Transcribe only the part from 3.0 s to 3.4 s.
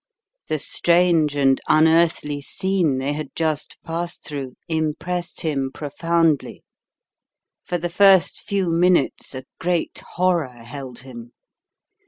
had